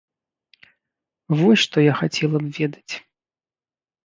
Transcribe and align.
Вось 1.41 1.63
што 1.67 1.77
я 1.83 1.93
хацела 2.01 2.37
б 2.45 2.51
ведаць. 2.61 2.93